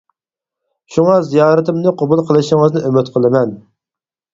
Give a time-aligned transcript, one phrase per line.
[0.95, 3.59] شۇڭا زىيارىتىمنى قوبۇل قىلىشىڭىزنى ئۈمىد قىلىمەن.